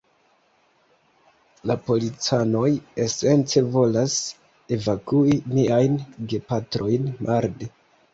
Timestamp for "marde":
7.29-7.69